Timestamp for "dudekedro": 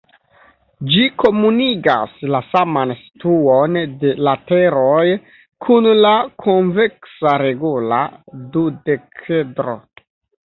8.57-9.77